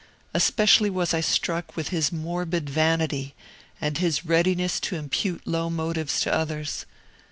[0.33, 3.35] Especially was I struck with his morbid vanity,
[3.79, 6.87] and his readiness to impute low motives to others.